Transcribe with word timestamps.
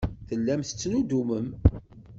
Tellam 0.27 0.61
tettnuddumem. 0.63 1.47